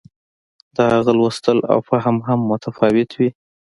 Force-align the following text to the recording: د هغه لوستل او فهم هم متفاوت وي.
د 0.75 0.77
هغه 0.93 1.11
لوستل 1.19 1.57
او 1.71 1.79
فهم 1.89 2.15
هم 2.27 2.39
متفاوت 2.51 3.09
وي. 3.19 3.29